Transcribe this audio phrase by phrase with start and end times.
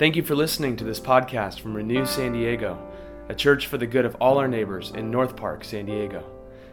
[0.00, 2.78] Thank you for listening to this podcast from Renew San Diego,
[3.28, 6.24] a church for the good of all our neighbors in North Park, San Diego.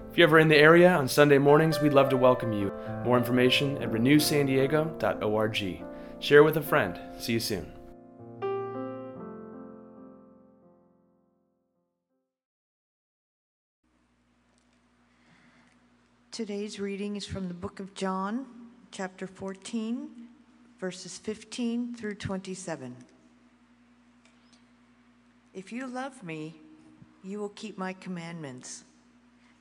[0.10, 2.72] If you're ever in the area on Sunday mornings, we'd love to welcome you.
[3.04, 5.84] More information at renewsandiego.org.
[6.22, 6.98] Share with a friend.
[7.20, 7.70] See you soon.
[16.32, 18.46] Today's reading is from the book of John,
[18.92, 20.30] chapter 14,
[20.80, 22.96] verses 15 through 27.
[25.58, 26.54] If you love me,
[27.24, 28.84] you will keep my commandments,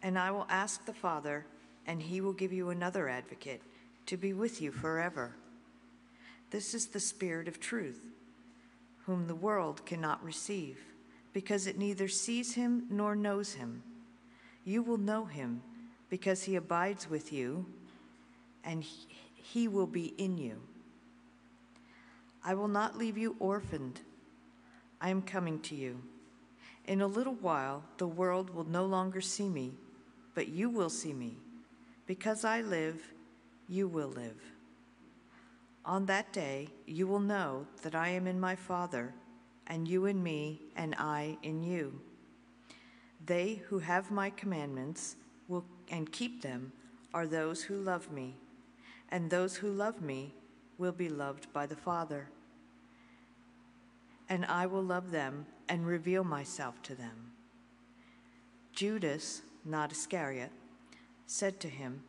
[0.02, 1.46] and I will ask the Father,
[1.86, 3.62] and he will give you another advocate
[4.04, 5.34] to be with you forever.
[6.50, 8.10] This is the Spirit of truth,
[9.06, 10.78] whom the world cannot receive,
[11.32, 13.82] because it neither sees him nor knows him.
[14.66, 15.62] You will know him
[16.10, 17.64] because he abides with you,
[18.64, 18.84] and
[19.34, 20.60] he will be in you.
[22.44, 24.02] I will not leave you orphaned.
[25.00, 26.00] I am coming to you.
[26.86, 29.74] In a little while, the world will no longer see me,
[30.34, 31.36] but you will see me.
[32.06, 33.12] Because I live,
[33.68, 34.40] you will live.
[35.84, 39.12] On that day, you will know that I am in my Father,
[39.66, 42.00] and you in me, and I in you.
[43.24, 45.16] They who have my commandments
[45.48, 46.72] will and keep them
[47.12, 48.36] are those who love me,
[49.10, 50.34] and those who love me
[50.78, 52.28] will be loved by the Father.
[54.28, 57.32] And I will love them and reveal myself to them.
[58.72, 60.50] Judas, not Iscariot,
[61.26, 62.02] said to him,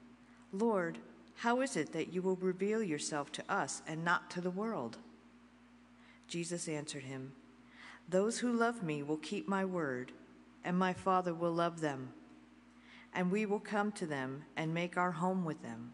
[0.51, 0.97] Lord,
[1.35, 4.97] how is it that you will reveal yourself to us and not to the world?
[6.27, 7.33] Jesus answered him,
[8.09, 10.11] Those who love me will keep my word,
[10.63, 12.13] and my Father will love them
[13.17, 15.91] and we will come to them and make our home with them.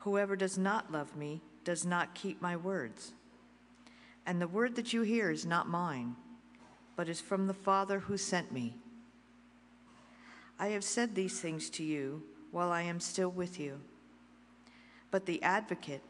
[0.00, 3.14] Whoever does not love me does not keep my words.
[4.26, 6.16] And the word that you hear is not mine,
[6.96, 8.76] but is from the Father who sent me.
[10.58, 13.80] I have said these things to you while I am still with you.
[15.10, 16.02] But the advocate,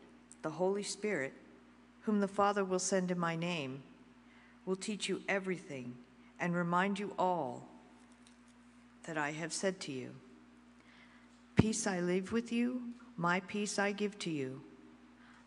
[0.42, 1.32] the Holy Spirit,
[2.02, 3.82] whom the Father will send in my name,
[4.66, 5.94] will teach you everything
[6.38, 7.68] and remind you all
[9.04, 10.10] that I have said to you.
[11.56, 12.82] Peace I leave with you,
[13.16, 14.60] my peace I give to you.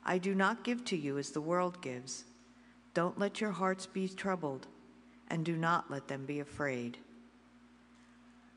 [0.06, 2.24] I do not give to you as the world gives.
[2.98, 4.66] Don't let your hearts be troubled,
[5.28, 6.98] and do not let them be afraid.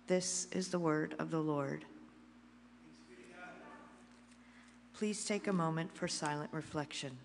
[0.07, 1.85] This is the word of the Lord.
[4.95, 7.19] Please take a moment for silent reflection.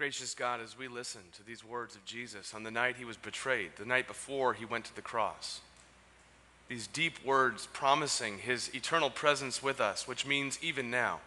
[0.00, 3.18] Gracious God, as we listen to these words of Jesus on the night he was
[3.18, 5.60] betrayed, the night before he went to the cross,
[6.68, 11.20] these deep words promising his eternal presence with us, which means even now,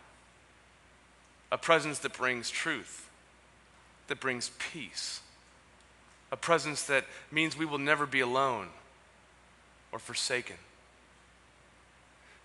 [1.52, 3.08] a presence that brings truth,
[4.08, 5.20] that brings peace,
[6.32, 8.70] a presence that means we will never be alone
[9.92, 10.58] or forsaken.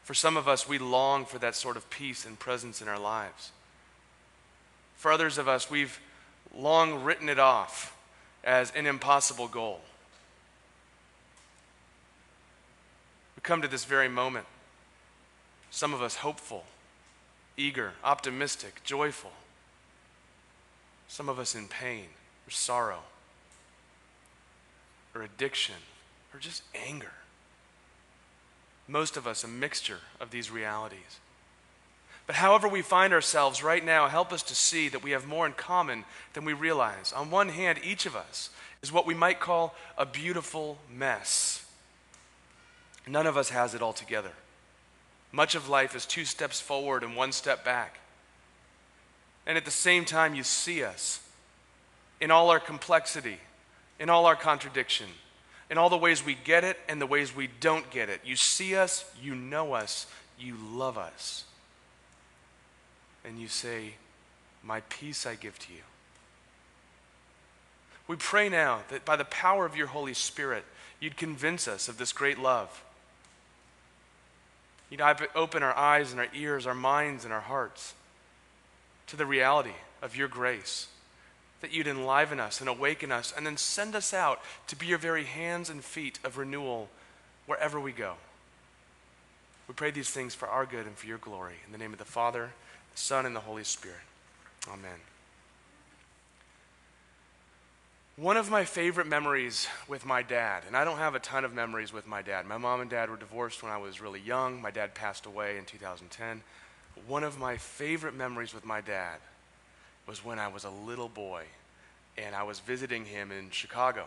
[0.03, 3.01] For some of us, we long for that sort of peace and presence in our
[3.01, 3.51] lives.
[4.97, 5.99] For others of us, we've
[6.57, 7.97] long written it off
[8.45, 9.81] as an impossible goal.
[13.37, 14.47] We come to this very moment,
[15.71, 16.65] some of us hopeful,
[17.57, 19.33] eager, optimistic, joyful,
[21.09, 22.07] some of us in pain
[22.47, 23.01] or sorrow
[25.15, 25.77] or addiction
[26.33, 27.13] or just anger.
[28.87, 31.19] Most of us a mixture of these realities.
[32.29, 35.47] But however we find ourselves right now, help us to see that we have more
[35.47, 37.11] in common than we realize.
[37.15, 38.51] On one hand, each of us
[38.83, 41.65] is what we might call a beautiful mess.
[43.07, 44.33] None of us has it all together.
[45.33, 47.99] Much of life is two steps forward and one step back.
[49.47, 51.23] And at the same time, you see us
[52.21, 53.39] in all our complexity,
[53.99, 55.07] in all our contradiction,
[55.71, 58.21] in all the ways we get it and the ways we don't get it.
[58.23, 60.07] You see us, you know us,
[60.39, 61.45] you love us
[63.25, 63.95] and you say,
[64.63, 65.81] My peace I give to you.
[68.07, 70.65] We pray now that by the power of your Holy Spirit,
[70.99, 72.83] you'd convince us of this great love.
[74.91, 75.03] You'd
[75.35, 77.95] open our eyes and our ears, our minds and our hearts
[79.09, 80.89] to the reality of your grace.
[81.61, 84.99] That you'd enliven us and awaken us and then send us out to be your
[84.99, 86.89] very hands and feet of renewal
[87.47, 88.15] wherever we go.
[89.67, 91.57] We pray these things for our good and for your glory.
[91.67, 92.51] In the name of the Father, the
[92.99, 93.97] Son, and the Holy Spirit.
[94.67, 94.99] Amen.
[98.17, 101.55] One of my favorite memories with my dad, and I don't have a ton of
[101.55, 102.45] memories with my dad.
[102.45, 104.61] My mom and dad were divorced when I was really young.
[104.61, 106.43] My dad passed away in 2010.
[106.97, 109.19] But one of my favorite memories with my dad
[110.09, 111.45] was when I was a little boy
[112.17, 114.07] and I was visiting him in Chicago.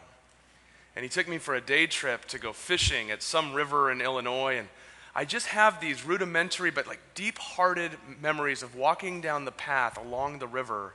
[0.97, 4.01] And he took me for a day trip to go fishing at some river in
[4.01, 4.57] Illinois.
[4.57, 4.67] And
[5.15, 7.91] I just have these rudimentary but like deep hearted
[8.21, 10.93] memories of walking down the path along the river,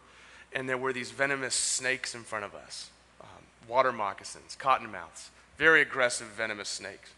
[0.53, 2.91] and there were these venomous snakes in front of us
[3.21, 3.29] um,
[3.69, 5.29] water moccasins, cottonmouths,
[5.59, 7.11] very aggressive, venomous snakes.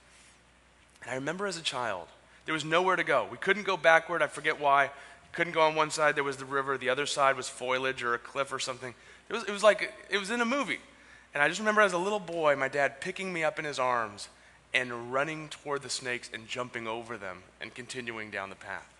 [1.02, 2.08] And I remember as a child,
[2.44, 3.28] there was nowhere to go.
[3.30, 4.22] We couldn't go backward.
[4.22, 4.90] I forget why.
[5.32, 6.78] Couldn't go on one side, there was the river.
[6.78, 8.94] The other side was foliage or a cliff or something.
[9.28, 10.80] It was, it was like it was in a movie.
[11.34, 13.78] And I just remember as a little boy, my dad picking me up in his
[13.78, 14.28] arms
[14.74, 18.94] and running toward the snakes and jumping over them and continuing down the path.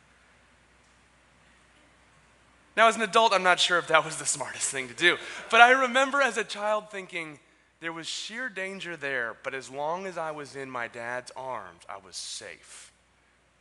[2.77, 5.17] Now, as an adult, I'm not sure if that was the smartest thing to do.
[5.51, 7.41] But I remember as a child thinking
[7.81, 11.83] there was sheer danger there, but as long as I was in my dad's arms,
[11.89, 12.93] I was safe.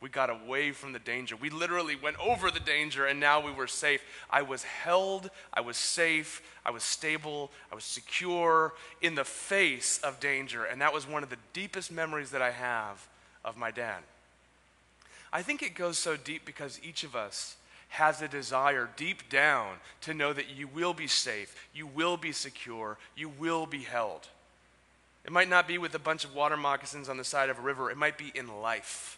[0.00, 1.34] We got away from the danger.
[1.34, 4.00] We literally went over the danger and now we were safe.
[4.30, 9.98] I was held, I was safe, I was stable, I was secure in the face
[10.04, 10.64] of danger.
[10.64, 13.08] And that was one of the deepest memories that I have
[13.44, 14.02] of my dad.
[15.32, 17.56] I think it goes so deep because each of us
[17.88, 22.32] has a desire deep down to know that you will be safe, you will be
[22.32, 24.28] secure, you will be held.
[25.24, 27.62] It might not be with a bunch of water moccasins on the side of a
[27.62, 29.17] river, it might be in life.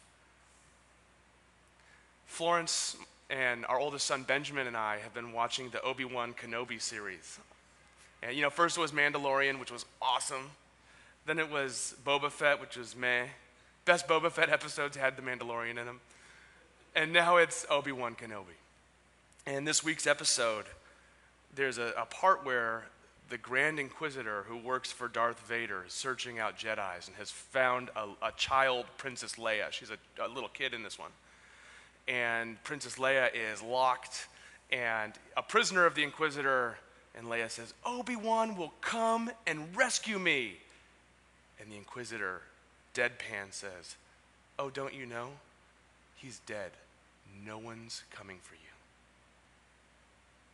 [2.30, 2.96] Florence
[3.28, 7.40] and our oldest son Benjamin and I have been watching the Obi Wan Kenobi series.
[8.22, 10.52] And you know, first it was Mandalorian, which was awesome.
[11.26, 13.26] Then it was Boba Fett, which was meh.
[13.84, 16.00] Best Boba Fett episodes had the Mandalorian in them.
[16.94, 18.56] And now it's Obi Wan Kenobi.
[19.44, 20.66] And this week's episode,
[21.56, 22.84] there's a, a, part where
[23.28, 27.90] the Grand Inquisitor who works for Darth Vader is searching out Jedi's and has found
[27.96, 29.72] a, a child, Princess Leia.
[29.72, 31.10] She's a, a little kid in this one.
[32.10, 34.26] And Princess Leia is locked
[34.72, 36.76] and a prisoner of the Inquisitor.
[37.16, 40.56] And Leia says, Obi Wan will come and rescue me.
[41.60, 42.42] And the Inquisitor,
[42.94, 43.96] deadpan, says,
[44.58, 45.28] Oh, don't you know?
[46.16, 46.72] He's dead.
[47.46, 48.60] No one's coming for you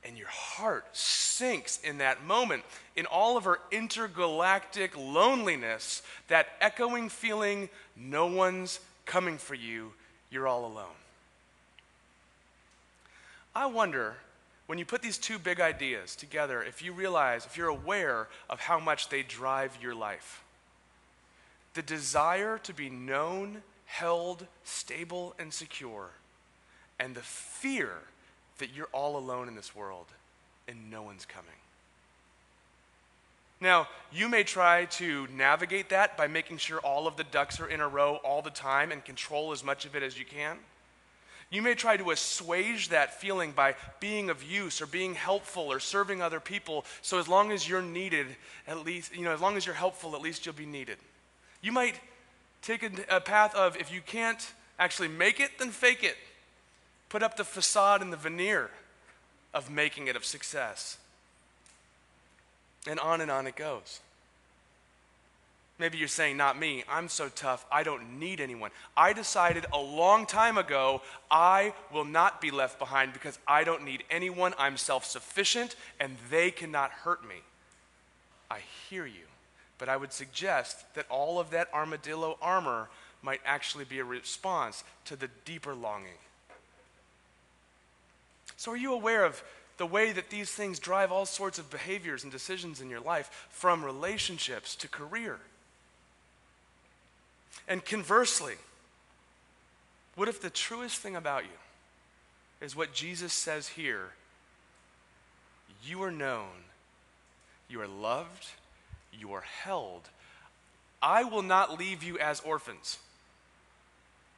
[0.06, 2.62] and your heart sinks in that moment
[2.94, 9.92] in all of her intergalactic loneliness, that echoing feeling no one's coming for you,
[10.30, 10.94] you're all alone.
[13.56, 14.16] I wonder
[14.66, 18.60] when you put these two big ideas together, if you realize, if you're aware of
[18.60, 20.44] how much they drive your life.
[21.72, 26.10] The desire to be known, held, stable, and secure,
[27.00, 27.92] and the fear
[28.58, 30.06] that you're all alone in this world
[30.68, 31.48] and no one's coming.
[33.58, 37.68] Now, you may try to navigate that by making sure all of the ducks are
[37.68, 40.58] in a row all the time and control as much of it as you can.
[41.50, 45.78] You may try to assuage that feeling by being of use or being helpful or
[45.78, 46.84] serving other people.
[47.02, 48.26] So as long as you're needed,
[48.66, 50.98] at least, you know, as long as you're helpful, at least you'll be needed.
[51.62, 51.94] You might
[52.62, 54.44] take a, a path of if you can't
[54.78, 56.16] actually make it, then fake it.
[57.08, 58.70] Put up the facade and the veneer
[59.54, 60.98] of making it of success.
[62.88, 64.00] And on and on it goes.
[65.78, 66.84] Maybe you're saying, not me.
[66.88, 67.66] I'm so tough.
[67.70, 68.70] I don't need anyone.
[68.96, 73.84] I decided a long time ago I will not be left behind because I don't
[73.84, 74.54] need anyone.
[74.58, 77.36] I'm self sufficient and they cannot hurt me.
[78.50, 79.24] I hear you.
[79.78, 82.88] But I would suggest that all of that armadillo armor
[83.22, 86.16] might actually be a response to the deeper longing
[88.56, 89.42] so, are you aware of
[89.76, 93.48] the way that these things drive all sorts of behaviors and decisions in your life,
[93.50, 95.38] from relationships to career?
[97.68, 98.54] And conversely,
[100.14, 104.10] what if the truest thing about you is what Jesus says here?
[105.84, 106.64] You are known,
[107.68, 108.46] you are loved,
[109.12, 110.08] you are held.
[111.02, 112.98] I will not leave you as orphans,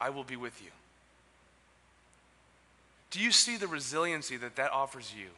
[0.01, 0.71] I will be with you.
[3.11, 5.29] Do you see the resiliency that that offers you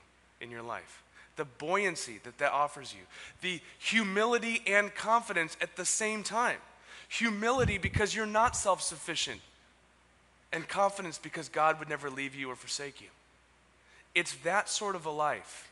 [0.40, 1.02] in your life?
[1.36, 3.02] The buoyancy that that offers you,
[3.40, 6.58] the humility and confidence at the same time.
[7.10, 9.40] Humility because you're not self sufficient,
[10.52, 13.08] and confidence because God would never leave you or forsake you.
[14.14, 15.70] It's that sort of a life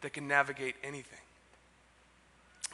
[0.00, 1.18] that can navigate anything.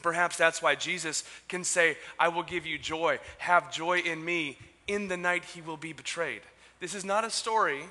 [0.02, 3.18] Perhaps that's why Jesus can say, I will give you joy.
[3.38, 6.42] Have joy in me in the night he will be betrayed.
[6.78, 7.82] This is not a story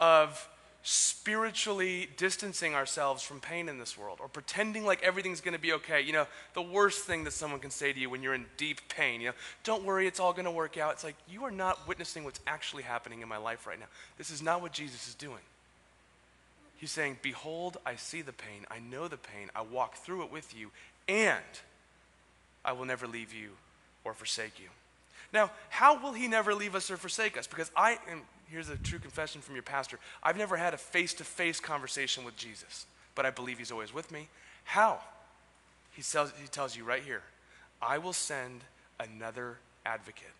[0.00, 0.48] of
[0.90, 5.74] spiritually distancing ourselves from pain in this world or pretending like everything's going to be
[5.74, 6.00] okay.
[6.00, 8.80] You know, the worst thing that someone can say to you when you're in deep
[8.88, 10.94] pain, you know, don't worry, it's all going to work out.
[10.94, 13.84] It's like you are not witnessing what's actually happening in my life right now.
[14.16, 15.42] This is not what Jesus is doing.
[16.78, 18.64] He's saying, Behold, I see the pain.
[18.70, 19.50] I know the pain.
[19.54, 20.70] I walk through it with you,
[21.06, 21.44] and
[22.64, 23.50] I will never leave you
[24.04, 24.68] or forsake you.
[25.34, 27.46] Now, how will he never leave us or forsake us?
[27.46, 31.14] Because I, and here's a true confession from your pastor, I've never had a face
[31.14, 34.28] to face conversation with Jesus, but I believe he's always with me.
[34.64, 35.00] How?
[35.92, 37.22] He tells, he tells you right here
[37.80, 38.62] I will send
[39.00, 40.32] another advocate.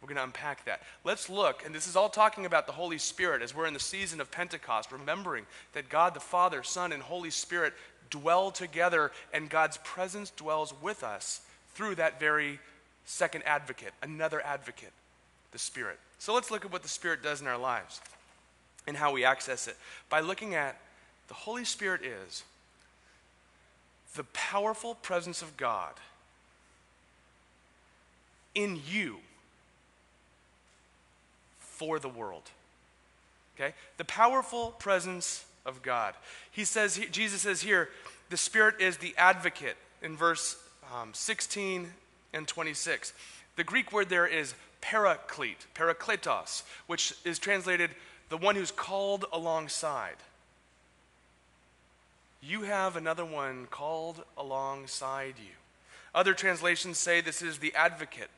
[0.00, 0.82] We're going to unpack that.
[1.04, 3.80] Let's look, and this is all talking about the Holy Spirit as we're in the
[3.80, 7.72] season of Pentecost, remembering that God the Father, Son, and Holy Spirit
[8.10, 11.40] dwell together, and God's presence dwells with us
[11.74, 12.60] through that very
[13.04, 14.92] second advocate, another advocate,
[15.52, 15.98] the Spirit.
[16.18, 18.00] So let's look at what the Spirit does in our lives
[18.86, 19.76] and how we access it
[20.08, 20.78] by looking at
[21.28, 22.44] the Holy Spirit is
[24.14, 25.92] the powerful presence of God
[28.54, 29.16] in you
[31.58, 32.50] for the world.
[33.54, 33.74] Okay?
[33.98, 36.14] The powerful presence of God.
[36.50, 37.90] He says, Jesus says here,
[38.30, 40.56] the Spirit is the advocate in verse
[40.94, 41.88] um, 16
[42.32, 43.12] and 26.
[43.56, 44.54] The Greek word there is
[44.86, 47.90] paraclete, parakletos, which is translated
[48.28, 50.16] the one who's called alongside.
[52.40, 55.54] You have another one called alongside you.
[56.14, 58.30] Other translations say this is the advocate.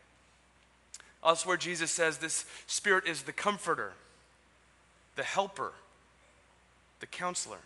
[1.23, 3.93] Elsewhere, Jesus says this Spirit is the comforter,
[5.17, 5.73] the helper,
[7.01, 7.59] the counselor.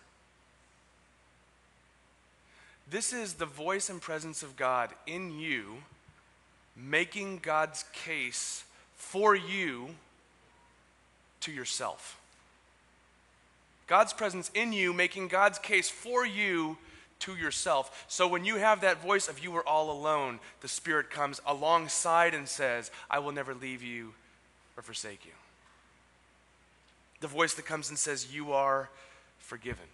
[2.90, 5.84] This is the voice and presence of God in you,
[6.76, 8.64] making God's case
[9.02, 9.88] for you
[11.40, 12.18] to yourself.
[13.86, 16.78] God's presence in you, making God's case for you
[17.18, 18.06] to yourself.
[18.08, 22.32] So when you have that voice of you are all alone, the Spirit comes alongside
[22.32, 24.14] and says, I will never leave you
[24.78, 25.32] or forsake you.
[27.20, 28.88] The voice that comes and says, You are
[29.38, 29.84] forgiven.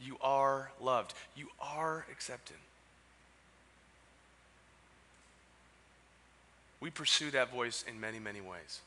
[0.00, 1.14] You are loved.
[1.34, 2.56] You are accepted.
[6.84, 8.82] We pursue that voice in many, many ways.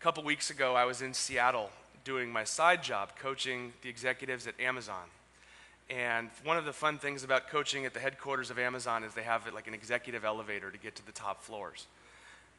[0.00, 1.70] A couple weeks ago, I was in Seattle
[2.02, 5.04] doing my side job, coaching the executives at Amazon.
[5.88, 9.22] And one of the fun things about coaching at the headquarters of Amazon is they
[9.22, 11.86] have like an executive elevator to get to the top floors.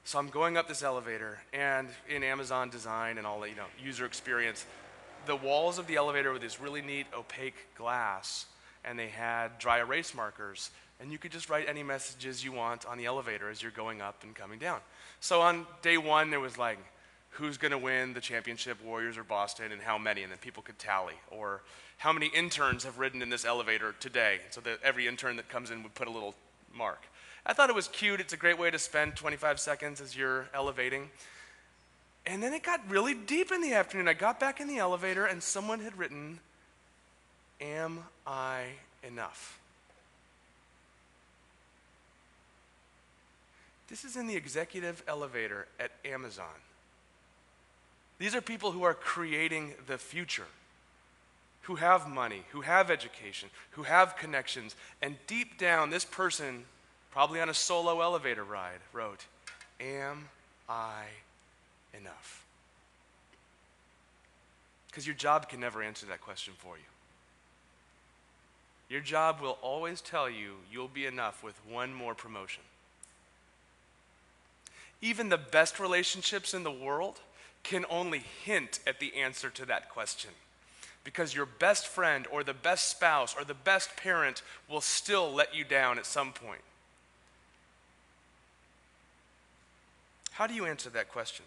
[0.06, 3.66] So I'm going up this elevator, and in Amazon design and all the you know
[3.84, 4.66] user experience,
[5.26, 8.46] the walls of the elevator were this really neat opaque glass,
[8.86, 12.86] and they had dry erase markers, and you could just write any messages you want
[12.86, 14.80] on the elevator as you're going up and coming down.
[15.20, 16.80] So on day one, there was like,
[17.32, 20.64] who's going to win the championship, Warriors or Boston, and how many, and then people
[20.64, 21.62] could tally, or
[21.98, 25.70] how many interns have ridden in this elevator today, so that every intern that comes
[25.70, 26.34] in would put a little
[26.76, 27.04] mark.
[27.46, 28.20] I thought it was cute.
[28.20, 31.10] It's a great way to spend 25 seconds as you're elevating.
[32.26, 34.08] And then it got really deep in the afternoon.
[34.08, 36.40] I got back in the elevator and someone had written,
[37.62, 38.66] Am I
[39.02, 39.60] enough?
[43.90, 46.46] This is in the executive elevator at Amazon.
[48.20, 50.48] These are people who are creating the future
[51.68, 54.74] who have money, who have education, who have connections.
[55.02, 56.64] And deep down, this person,
[57.12, 59.26] probably on a solo elevator ride, wrote,
[59.82, 60.30] Am
[60.70, 61.04] I
[61.94, 62.46] enough?
[64.88, 66.84] Because your job can never answer that question for you.
[68.90, 72.64] Your job will always tell you you'll be enough with one more promotion.
[75.02, 77.20] Even the best relationships in the world
[77.64, 80.32] can only hint at the answer to that question
[81.08, 85.56] because your best friend or the best spouse or the best parent will still let
[85.56, 86.60] you down at some point.
[90.32, 91.46] How do you answer that question?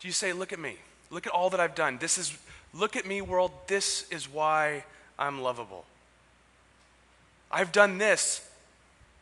[0.00, 0.76] Do you say, Look at me,
[1.10, 1.98] look at all that I've done?
[1.98, 2.36] This is,
[2.72, 4.84] look at me, world, this is why
[5.18, 5.84] I'm lovable.
[7.50, 8.48] I've done this,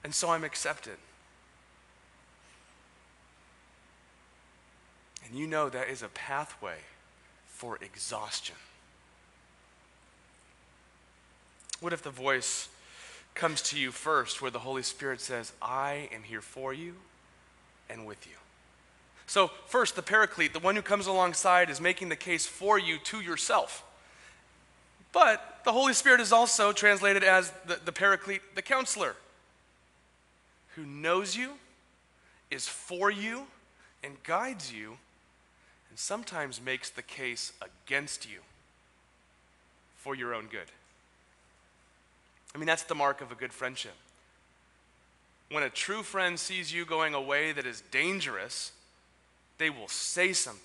[0.05, 0.97] and so I'm accepted.
[5.29, 6.79] And you know that is a pathway
[7.47, 8.57] for exhaustion.
[11.81, 12.69] What if the voice
[13.35, 16.95] comes to you first, where the Holy Spirit says, I am here for you
[17.89, 18.33] and with you?
[19.27, 22.99] So, first, the paraclete, the one who comes alongside, is making the case for you
[23.05, 23.85] to yourself.
[25.13, 29.15] But the Holy Spirit is also translated as the, the paraclete, the counselor,
[30.75, 31.53] who knows you
[32.51, 33.47] is for you
[34.03, 34.97] and guides you,
[35.91, 38.41] and sometimes makes the case against you
[39.97, 40.71] for your own good.
[42.55, 43.95] I mean, that's the mark of a good friendship.
[45.51, 48.73] When a true friend sees you going a way that is dangerous,
[49.59, 50.63] they will say something.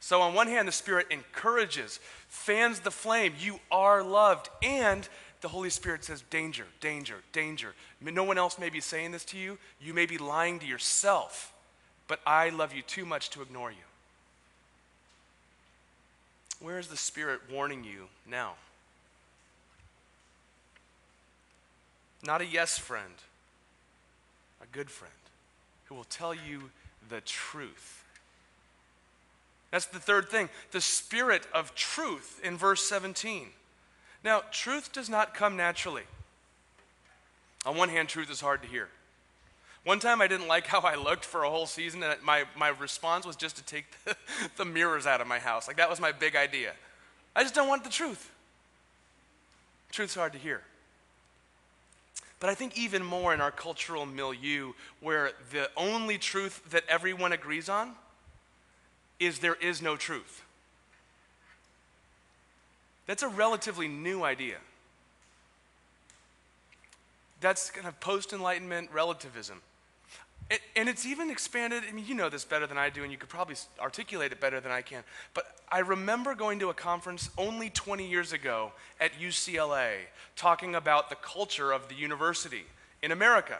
[0.00, 1.98] So, on one hand, the Spirit encourages,
[2.28, 3.32] fans the flame.
[3.40, 4.48] You are loved.
[4.62, 5.08] And
[5.40, 7.74] the Holy Spirit says, danger, danger, danger.
[8.00, 9.58] No one else may be saying this to you.
[9.80, 11.52] You may be lying to yourself,
[12.08, 13.76] but I love you too much to ignore you.
[16.60, 18.54] Where is the Spirit warning you now?
[22.24, 23.12] Not a yes friend,
[24.62, 25.12] a good friend
[25.84, 26.70] who will tell you
[27.08, 28.04] the truth.
[29.70, 33.48] That's the third thing the spirit of truth in verse 17.
[34.24, 36.02] Now, truth does not come naturally.
[37.64, 38.88] On one hand, truth is hard to hear.
[39.86, 42.70] One time I didn't like how I looked for a whole season, and my, my
[42.70, 44.16] response was just to take the,
[44.56, 45.68] the mirrors out of my house.
[45.68, 46.72] Like, that was my big idea.
[47.36, 48.32] I just don't want the truth.
[49.92, 50.62] Truth's hard to hear.
[52.40, 57.30] But I think even more in our cultural milieu, where the only truth that everyone
[57.30, 57.92] agrees on
[59.20, 60.42] is there is no truth.
[63.06, 64.56] That's a relatively new idea.
[67.40, 69.62] That's kind of post Enlightenment relativism.
[70.48, 71.82] It, and it's even expanded.
[71.88, 74.40] I mean, you know this better than I do, and you could probably articulate it
[74.40, 75.02] better than I can.
[75.34, 79.94] But I remember going to a conference only 20 years ago at UCLA
[80.36, 82.64] talking about the culture of the university
[83.02, 83.58] in America.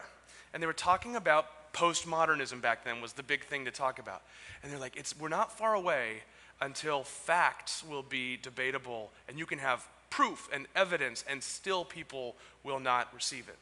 [0.53, 4.21] And they were talking about postmodernism back then was the big thing to talk about.
[4.63, 6.23] And they're like, it's, we're not far away
[6.61, 12.35] until facts will be debatable and you can have proof and evidence and still people
[12.63, 13.57] will not receive it.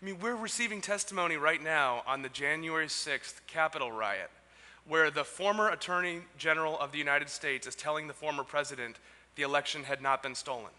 [0.00, 4.30] I mean, we're receiving testimony right now on the January 6th Capitol riot,
[4.86, 8.96] where the former Attorney General of the United States is telling the former president
[9.36, 10.70] the election had not been stolen.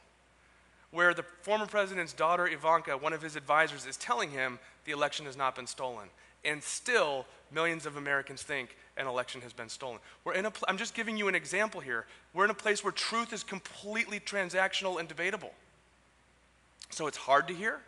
[0.91, 5.25] Where the former president's daughter, Ivanka, one of his advisors, is telling him the election
[5.25, 6.09] has not been stolen.
[6.45, 9.99] And still, millions of Americans think an election has been stolen.
[10.25, 12.05] We're in a pl- I'm just giving you an example here.
[12.35, 15.53] We're in a place where truth is completely transactional and debatable.
[16.91, 17.81] So it's hard to hear,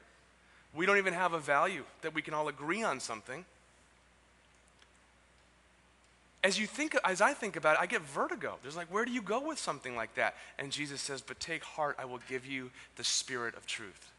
[0.75, 3.45] we don't even have a value that we can all agree on something.
[6.43, 8.58] As you think, as I think about it, I get vertigo.
[8.62, 10.36] There's like, where do you go with something like that?
[10.58, 14.12] And Jesus says, But take heart, I will give you the spirit of truth.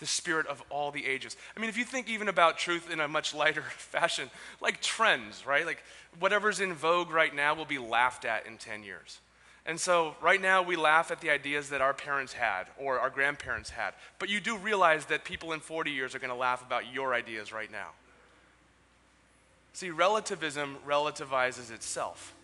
[0.00, 1.36] The spirit of all the ages.
[1.56, 4.28] I mean, if you think even about truth in a much lighter fashion,
[4.60, 5.64] like trends, right?
[5.64, 5.84] Like
[6.18, 9.20] whatever's in vogue right now will be laughed at in 10 years.
[9.64, 13.10] And so, right now, we laugh at the ideas that our parents had or our
[13.10, 13.94] grandparents had.
[14.18, 17.14] But you do realize that people in 40 years are going to laugh about your
[17.14, 17.90] ideas right now.
[19.72, 22.34] See, relativism relativizes itself.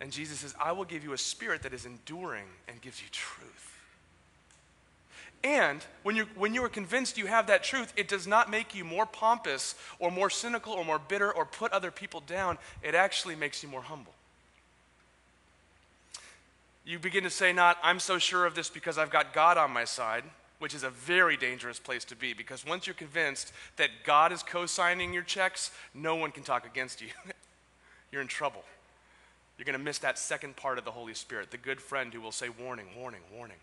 [0.00, 3.08] And Jesus says, I will give you a spirit that is enduring and gives you
[3.10, 3.78] truth.
[5.44, 8.74] And when, you when you are convinced you have that truth, it does not make
[8.74, 12.58] you more pompous or more cynical or more bitter or put other people down.
[12.82, 14.14] It actually makes you more humble.
[16.84, 19.70] You begin to say, not, I'm so sure of this because I've got God on
[19.70, 20.24] my side,
[20.58, 24.42] which is a very dangerous place to be because once you're convinced that God is
[24.42, 27.08] co signing your checks, no one can talk against you.
[28.12, 28.64] you're in trouble.
[29.58, 32.20] You're going to miss that second part of the Holy Spirit, the good friend who
[32.20, 33.58] will say, Warning, warning, warning.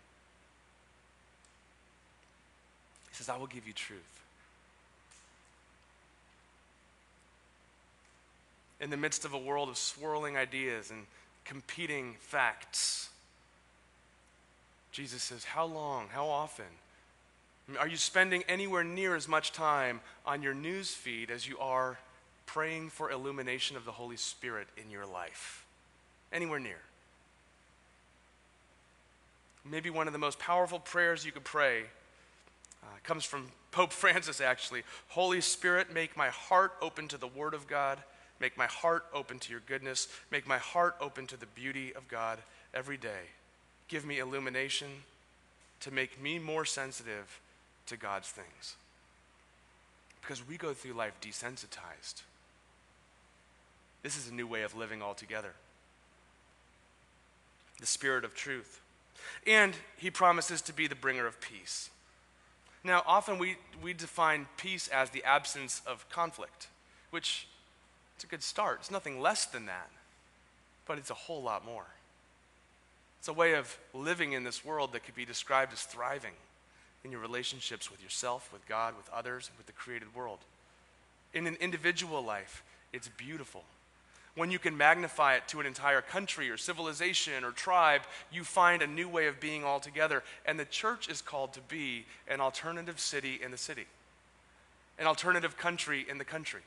[3.10, 4.00] He says, I will give you truth.
[8.80, 11.04] In the midst of a world of swirling ideas and
[11.44, 13.10] competing facts,
[14.92, 16.08] Jesus says, How long?
[16.12, 16.66] How often?
[17.78, 21.98] Are you spending anywhere near as much time on your news feed as you are
[22.46, 25.64] praying for illumination of the Holy Spirit in your life?
[26.32, 26.80] Anywhere near.
[29.64, 31.82] Maybe one of the most powerful prayers you could pray
[32.82, 34.82] uh, comes from Pope Francis, actually.
[35.08, 37.98] Holy Spirit, make my heart open to the Word of God.
[38.40, 40.08] Make my heart open to your goodness.
[40.30, 42.38] Make my heart open to the beauty of God
[42.74, 43.28] every day
[43.90, 44.88] give me illumination
[45.80, 47.40] to make me more sensitive
[47.86, 48.76] to God's things.
[50.22, 52.22] Because we go through life desensitized.
[54.02, 55.52] This is a new way of living altogether.
[57.80, 58.80] The spirit of truth.
[59.46, 61.90] And he promises to be the bringer of peace.
[62.84, 66.68] Now, often we, we define peace as the absence of conflict,
[67.10, 67.48] which
[68.20, 68.80] it's a good start.
[68.80, 69.88] It's nothing less than that,
[70.86, 71.86] but it's a whole lot more.
[73.18, 76.34] It's a way of living in this world that could be described as thriving
[77.02, 80.40] in your relationships with yourself, with God, with others, with the created world.
[81.32, 83.64] In an individual life, it's beautiful.
[84.34, 88.82] When you can magnify it to an entire country or civilization or tribe, you find
[88.82, 90.22] a new way of being altogether.
[90.44, 93.86] And the church is called to be an alternative city in the city,
[94.98, 96.60] an alternative country in the country,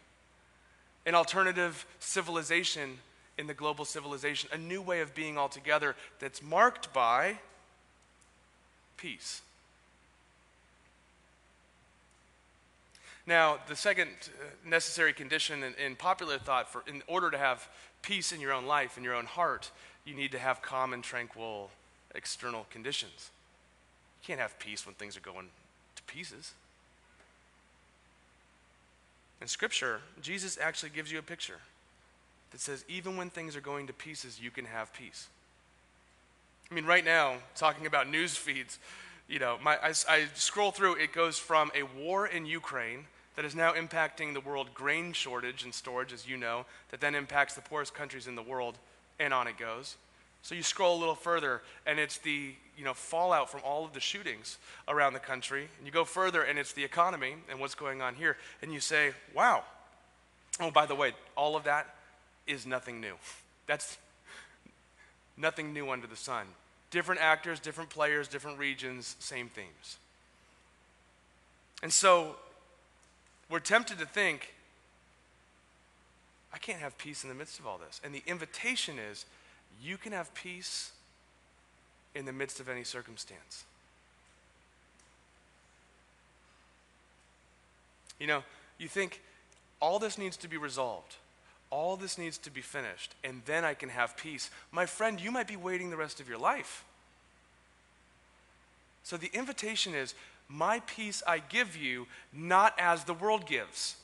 [1.05, 2.99] an alternative civilization
[3.37, 7.37] in the global civilization, a new way of being altogether that's marked by
[8.97, 9.41] peace.
[13.25, 17.69] Now, the second uh, necessary condition in, in, popular thought for in order to have
[18.01, 19.71] peace in your own life, in your own heart,
[20.05, 21.69] you need to have calm and tranquil
[22.13, 23.31] external conditions.
[24.21, 25.47] You can't have peace when things are going
[25.95, 26.53] to pieces.
[29.43, 31.57] In Scripture, Jesus actually gives you a picture
[32.51, 35.27] that says even when things are going to pieces, you can have peace.
[36.71, 38.79] I mean, right now, talking about news feeds,
[39.27, 43.03] you know, my, I, I scroll through, it goes from a war in Ukraine
[43.35, 47.13] that is now impacting the world grain shortage and storage, as you know, that then
[47.13, 48.77] impacts the poorest countries in the world,
[49.19, 49.97] and on it goes.
[50.43, 53.93] So you scroll a little further, and it's the you know fallout from all of
[53.93, 55.69] the shootings around the country.
[55.77, 58.37] And you go further, and it's the economy and what's going on here.
[58.61, 59.63] And you say, "Wow."
[60.59, 61.95] Oh, by the way, all of that
[62.45, 63.15] is nothing new.
[63.67, 63.97] That's
[65.37, 66.45] nothing new under the sun.
[66.91, 69.97] Different actors, different players, different regions, same themes.
[71.81, 72.35] And so
[73.49, 74.53] we're tempted to think,
[76.53, 77.99] I can't have peace in the midst of all this.
[78.03, 79.25] And the invitation is,
[79.83, 80.91] you can have peace
[82.15, 83.65] in the midst of any circumstance.
[88.19, 88.43] You know,
[88.77, 89.21] you think
[89.81, 91.15] all this needs to be resolved,
[91.69, 94.49] all this needs to be finished, and then I can have peace.
[94.71, 96.85] My friend, you might be waiting the rest of your life.
[99.03, 100.13] So the invitation is
[100.47, 103.97] my peace I give you, not as the world gives.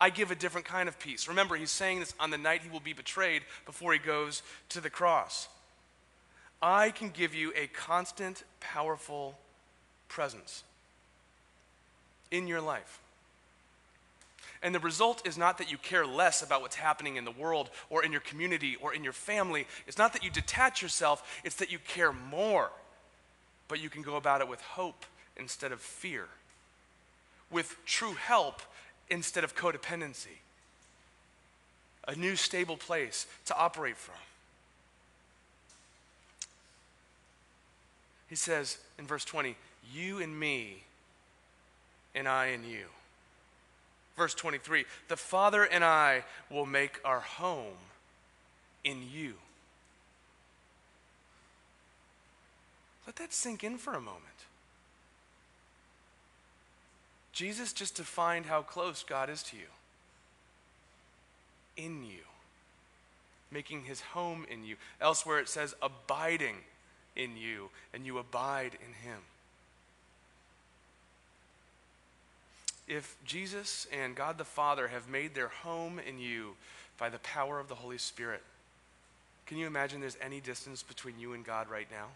[0.00, 1.28] I give a different kind of peace.
[1.28, 4.80] Remember, he's saying this on the night he will be betrayed before he goes to
[4.80, 5.48] the cross.
[6.62, 9.38] I can give you a constant, powerful
[10.08, 10.64] presence
[12.30, 13.00] in your life.
[14.62, 17.70] And the result is not that you care less about what's happening in the world
[17.88, 19.66] or in your community or in your family.
[19.86, 22.70] It's not that you detach yourself, it's that you care more.
[23.68, 26.26] But you can go about it with hope instead of fear,
[27.50, 28.60] with true help
[29.10, 30.38] instead of codependency,
[32.06, 34.14] a new stable place to operate from.
[38.28, 39.56] He says in verse 20,
[39.92, 40.84] You and me,
[42.14, 42.86] and I and you.
[44.16, 47.76] Verse 23, The Father and I will make our home
[48.84, 49.34] in you.
[53.06, 54.24] Let that sink in for a moment.
[57.40, 59.62] Jesus just defined how close God is to you.
[61.74, 62.20] In you.
[63.50, 64.76] Making his home in you.
[65.00, 66.56] Elsewhere it says abiding
[67.16, 69.20] in you, and you abide in him.
[72.86, 76.56] If Jesus and God the Father have made their home in you
[76.98, 78.42] by the power of the Holy Spirit,
[79.46, 82.08] can you imagine there's any distance between you and God right now?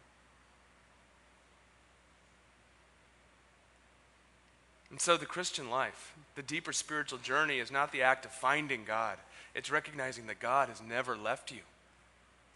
[4.95, 8.85] And so, the Christian life, the deeper spiritual journey, is not the act of finding
[8.85, 9.19] God,
[9.53, 11.63] it's recognizing that God has never left you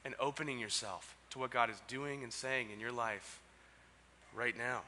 [0.05, 3.41] and opening yourself to what God is doing and saying in your life
[4.37, 4.83] right now.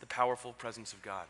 [0.00, 1.26] The powerful presence of God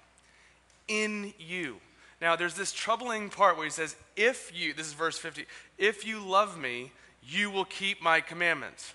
[0.89, 1.77] in you.
[2.23, 5.45] Now, there's this troubling part where he says, If you, this is verse 50,
[5.77, 6.91] if you love me,
[7.23, 8.95] you will keep my commandments.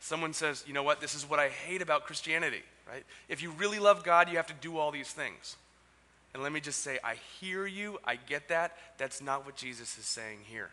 [0.00, 3.04] Someone says, you know what, this is what I hate about Christianity, right?
[3.28, 5.56] If you really love God, you have to do all these things.
[6.32, 8.76] And let me just say, I hear you, I get that.
[8.98, 10.70] That's not what Jesus is saying here.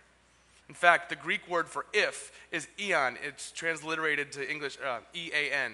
[0.69, 3.17] In fact, the Greek word for if is eon.
[3.23, 5.73] It's transliterated to English uh, E A N.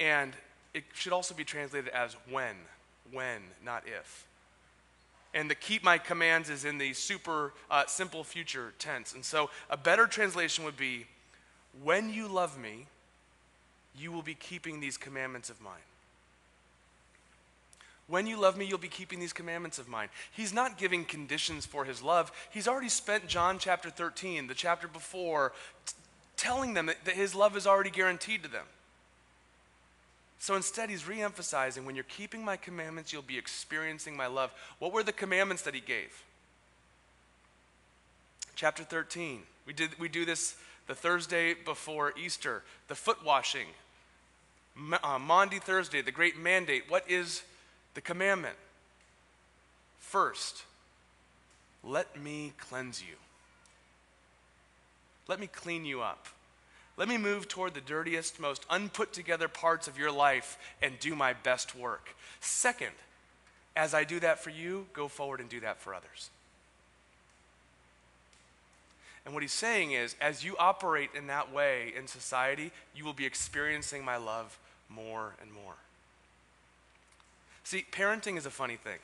[0.00, 0.32] And
[0.74, 2.56] it should also be translated as when.
[3.12, 4.26] When, not if.
[5.32, 9.14] And the keep my commands is in the super uh, simple future tense.
[9.14, 11.06] And so a better translation would be
[11.82, 12.86] when you love me,
[13.98, 15.74] you will be keeping these commandments of mine.
[18.08, 20.08] When you love me, you'll be keeping these commandments of mine.
[20.30, 22.30] He's not giving conditions for his love.
[22.50, 25.52] He's already spent John chapter 13, the chapter before,
[25.86, 25.94] t-
[26.36, 28.66] telling them that, that his love is already guaranteed to them.
[30.38, 34.52] So instead, he's re emphasizing when you're keeping my commandments, you'll be experiencing my love.
[34.78, 36.22] What were the commandments that he gave?
[38.56, 39.42] chapter 13.
[39.66, 43.66] We, did, we do this the Thursday before Easter, the foot washing.
[45.02, 46.84] Uh, Maundy Thursday, the great mandate.
[46.88, 47.42] What is
[47.94, 48.56] the commandment?
[49.98, 50.64] First,
[51.82, 53.16] let me cleanse you.
[55.28, 56.26] Let me clean you up.
[56.96, 61.14] Let me move toward the dirtiest, most unput together parts of your life and do
[61.14, 62.14] my best work.
[62.40, 62.92] Second,
[63.74, 66.30] as I do that for you, go forward and do that for others.
[69.26, 73.12] And what he's saying is, as you operate in that way in society, you will
[73.12, 74.56] be experiencing my love
[74.88, 75.74] more and more.
[77.64, 79.00] See, parenting is a funny thing.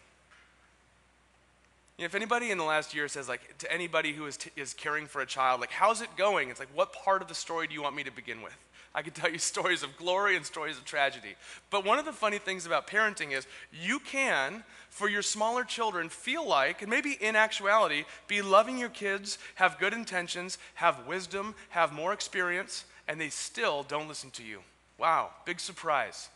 [1.99, 4.51] You know, if anybody in the last year says, like, to anybody who is, t-
[4.57, 6.51] is caring for a child, like, how's it going?
[6.51, 8.57] It's like, what part of the story do you want me to begin with?
[8.95, 11.35] I could tell you stories of glory and stories of tragedy.
[11.71, 16.09] But one of the funny things about parenting is you can, for your smaller children,
[16.09, 21.55] feel like, and maybe in actuality, be loving your kids, have good intentions, have wisdom,
[21.71, 24.61] have more experience, and they still don't listen to you.
[24.99, 26.29] Wow, big surprise,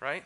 [0.00, 0.24] right?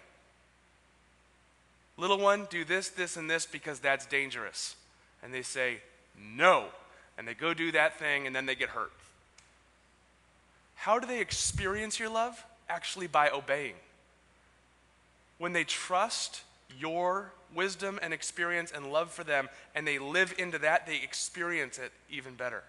[1.97, 4.77] Little one, do this, this, and this because that's dangerous.
[5.23, 5.79] And they say,
[6.19, 6.67] no.
[7.19, 8.93] And they go do that thing, and then they get hurt.
[10.83, 12.45] How do they experience your love?
[12.69, 13.75] Actually, by obeying.
[15.39, 16.43] When they trust
[16.77, 21.79] your wisdom and experience and love for them, and they live into that, they experience
[21.79, 22.65] it even better.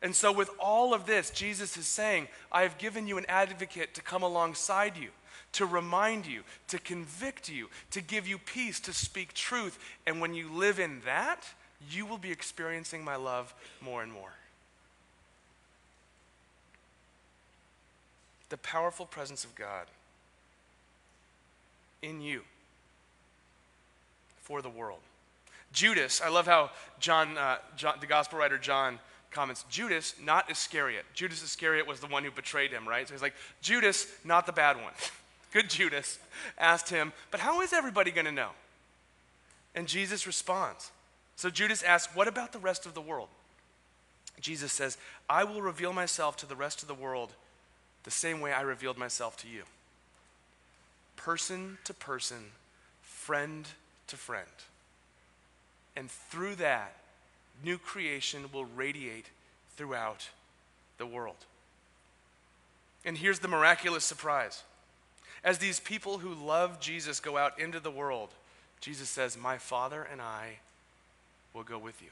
[0.00, 3.92] And so, with all of this, Jesus is saying, I have given you an advocate
[3.94, 5.08] to come alongside you,
[5.54, 9.80] to remind you, to convict you, to give you peace, to speak truth.
[10.06, 11.42] And when you live in that,
[11.90, 14.30] you will be experiencing my love more and more.
[18.50, 19.86] The powerful presence of God
[22.02, 22.42] in you
[24.42, 25.00] for the world.
[25.72, 28.98] Judas, I love how John, uh, John, the gospel writer John
[29.30, 31.04] comments, Judas, not Iscariot.
[31.14, 33.06] Judas Iscariot was the one who betrayed him, right?
[33.06, 34.92] So he's like, Judas, not the bad one.
[35.52, 36.18] Good Judas,
[36.58, 38.50] asked him, but how is everybody going to know?
[39.74, 40.90] And Jesus responds.
[41.36, 43.28] So Judas asks, What about the rest of the world?
[44.40, 44.96] Jesus says,
[45.28, 47.32] I will reveal myself to the rest of the world
[48.04, 49.62] the same way I revealed myself to you.
[51.16, 52.52] Person to person,
[53.02, 53.66] friend
[54.06, 54.46] to friend.
[55.96, 56.96] And through that,
[57.64, 59.26] new creation will radiate
[59.76, 60.28] throughout
[60.98, 61.36] the world.
[63.04, 64.62] And here's the miraculous surprise.
[65.42, 68.30] As these people who love Jesus go out into the world,
[68.80, 70.58] Jesus says, My Father and I
[71.54, 72.08] will go with you.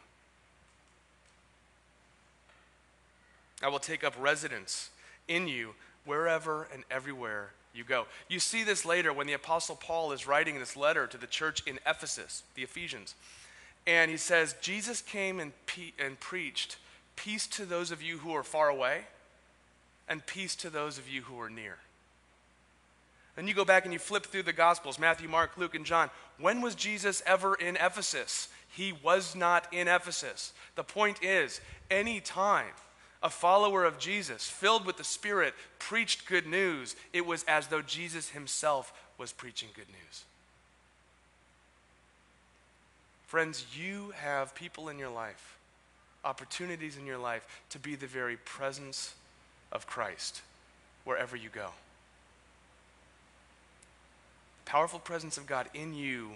[3.62, 4.90] I will take up residence
[5.28, 8.06] in you wherever and everywhere you go.
[8.28, 11.62] You see this later when the Apostle Paul is writing this letter to the church
[11.66, 13.14] in Ephesus, the Ephesians.
[13.86, 16.76] And he says, Jesus came and, pe- and preached
[17.16, 19.02] peace to those of you who are far away
[20.08, 21.78] and peace to those of you who are near.
[23.36, 26.10] Then you go back and you flip through the Gospels Matthew, Mark, Luke, and John.
[26.40, 28.48] When was Jesus ever in Ephesus?
[28.68, 30.52] He was not in Ephesus.
[30.74, 31.60] The point is,
[31.90, 32.72] any time
[33.22, 37.82] a follower of Jesus, filled with the Spirit, preached good news, it was as though
[37.82, 40.24] Jesus himself was preaching good news.
[43.26, 45.58] Friends, you have people in your life,
[46.24, 49.14] opportunities in your life to be the very presence
[49.72, 50.42] of Christ
[51.04, 51.70] wherever you go.
[54.64, 56.30] Powerful presence of God in you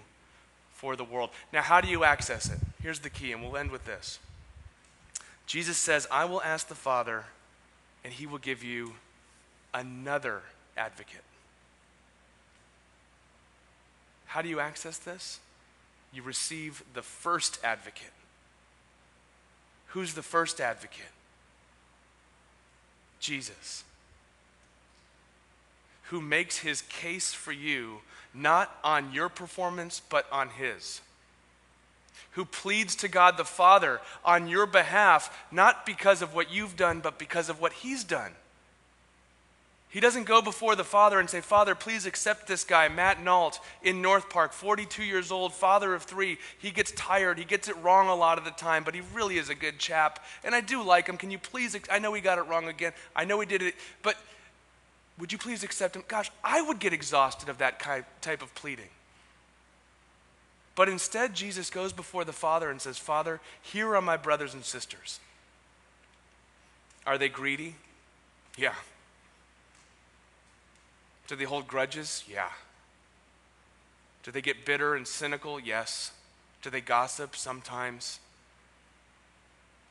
[0.73, 1.31] for the world.
[1.53, 2.59] Now, how do you access it?
[2.83, 4.19] Here's the key, and we'll end with this.
[5.53, 7.27] Jesus says, I will ask the Father,
[8.03, 8.95] and he will give you
[9.75, 10.41] another
[10.79, 11.21] advocate.
[14.25, 15.41] How do you access this?
[16.11, 18.15] You receive the first advocate.
[19.89, 21.13] Who's the first advocate?
[23.21, 23.85] Jesus.
[26.05, 27.99] Who makes his case for you
[28.33, 31.03] not on your performance, but on his
[32.33, 37.01] who pleads to God the Father on your behalf, not because of what you've done,
[37.01, 38.33] but because of what He's done.
[39.93, 43.61] He doesn't go before the Father and say, Father, please accept this guy, Matt Nault,
[43.83, 46.39] in North Park, 42 years old, father of three.
[46.59, 47.39] He gets tired.
[47.39, 49.79] He gets it wrong a lot of the time, but he really is a good
[49.79, 50.25] chap.
[50.45, 51.19] And I do like him.
[51.19, 51.79] Can you please?
[51.91, 52.95] I know he got it wrong again.
[53.15, 54.17] I know he did it, but
[55.19, 56.05] would you please accept him?
[56.09, 58.89] Gosh, I would get exhausted of that type of pleading.
[60.75, 64.65] But instead, Jesus goes before the Father and says, Father, here are my brothers and
[64.65, 65.21] sisters.
[67.07, 67.75] Are they greedy?
[68.57, 68.75] Yeah.
[71.27, 72.25] Do they hold grudges?
[72.31, 72.51] Yeah.
[74.23, 75.61] Do they get bitter and cynical?
[75.61, 76.13] Yes.
[76.63, 77.37] Do they gossip?
[77.37, 78.19] Sometimes.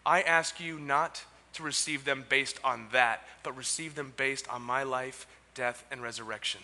[0.05, 4.61] I ask you not to receive them based on that, but receive them based on
[4.61, 6.61] my life, death, and resurrection.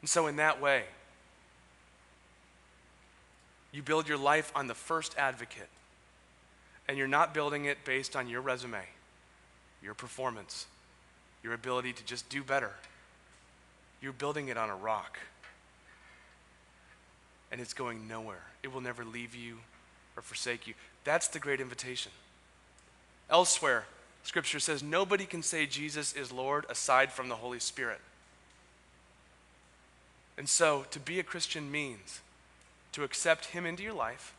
[0.00, 0.84] And so, in that way,
[3.76, 5.68] you build your life on the first advocate,
[6.88, 8.80] and you're not building it based on your resume,
[9.82, 10.66] your performance,
[11.42, 12.70] your ability to just do better.
[14.00, 15.18] You're building it on a rock,
[17.52, 18.44] and it's going nowhere.
[18.62, 19.58] It will never leave you
[20.16, 20.72] or forsake you.
[21.04, 22.12] That's the great invitation.
[23.28, 23.84] Elsewhere,
[24.22, 28.00] Scripture says nobody can say Jesus is Lord aside from the Holy Spirit.
[30.38, 32.22] And so, to be a Christian means
[32.96, 34.32] to accept Him into your life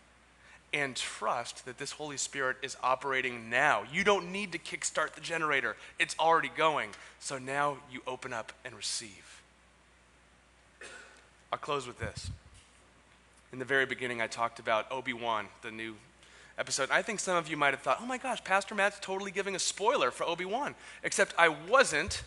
[0.74, 3.84] and trust that this Holy Spirit is operating now.
[3.94, 6.90] You don't need to kickstart the generator, it's already going.
[7.20, 9.44] So now you open up and receive.
[11.54, 12.32] I'll close with this.
[13.54, 15.96] In the very beginning, I talked about Obi Wan, the new
[16.58, 16.90] episode.
[16.90, 19.56] I think some of you might have thought, oh my gosh, Pastor Matt's totally giving
[19.56, 20.74] a spoiler for Obi Wan.
[21.04, 22.24] Except I wasn't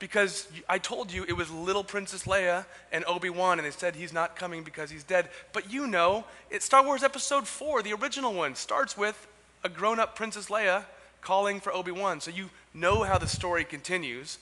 [0.00, 3.94] because I told you it was little Princess Leia and Obi Wan, and they said
[3.94, 5.28] he's not coming because he's dead.
[5.52, 9.28] But you know, it, Star Wars Episode 4, the original one, starts with
[9.62, 10.84] a grown up Princess Leia
[11.20, 12.20] calling for Obi Wan.
[12.20, 14.38] So you know how the story continues.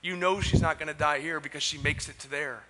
[0.00, 2.64] You know she's not going to die here because she makes it to there.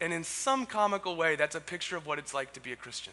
[0.00, 2.76] And in some comical way, that's a picture of what it's like to be a
[2.76, 3.12] Christian.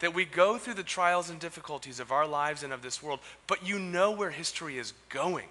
[0.00, 3.20] That we go through the trials and difficulties of our lives and of this world,
[3.46, 5.48] but you know where history is going.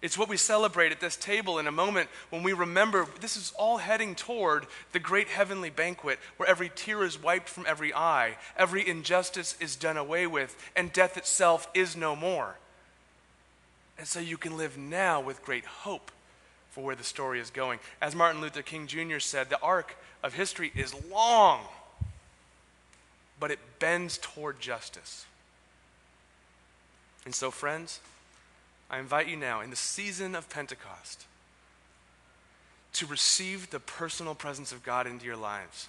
[0.00, 3.52] It's what we celebrate at this table in a moment when we remember this is
[3.58, 8.36] all heading toward the great heavenly banquet where every tear is wiped from every eye,
[8.56, 12.54] every injustice is done away with, and death itself is no more.
[13.98, 16.12] And so you can live now with great hope
[16.70, 17.80] for where the story is going.
[18.00, 19.18] As Martin Luther King Jr.
[19.18, 21.62] said, the arc of history is long,
[23.40, 25.26] but it bends toward justice.
[27.24, 27.98] And so, friends,
[28.90, 31.26] I invite you now, in the season of Pentecost,
[32.94, 35.88] to receive the personal presence of God into your lives,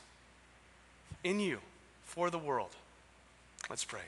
[1.23, 1.59] in you,
[2.03, 2.71] for the world.
[3.69, 4.01] Let's pray.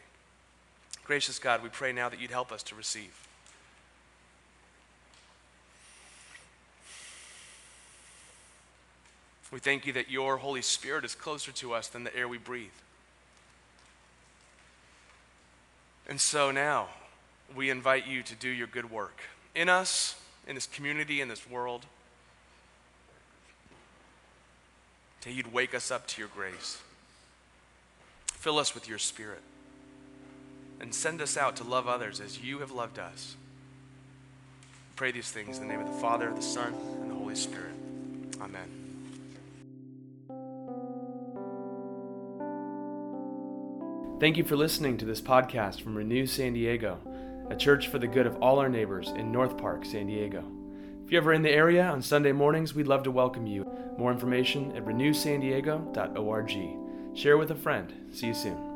[1.06, 3.28] Gracious God, we pray now that you'd help us to receive.
[9.52, 12.38] We thank you that your Holy Spirit is closer to us than the air we
[12.38, 12.70] breathe.
[16.08, 16.88] And so now,
[17.56, 19.22] we invite you to do your good work
[19.56, 20.16] in us,
[20.48, 21.86] in this community, in this world.
[25.24, 26.82] That you'd wake us up to your grace.
[28.28, 29.42] Fill us with your spirit.
[30.80, 33.36] And send us out to love others as you have loved us.
[34.96, 37.74] pray these things in the name of the Father, the Son, and the Holy Spirit.
[38.42, 38.82] Amen.
[44.20, 47.00] Thank you for listening to this podcast from Renew San Diego
[47.52, 50.44] a church for the good of all our neighbors in North Park, San Diego.
[51.04, 53.70] If you're ever in the area on Sunday mornings, we'd love to welcome you.
[53.98, 57.18] More information at renewsandiego.org.
[57.18, 57.94] Share with a friend.
[58.12, 58.71] See you soon.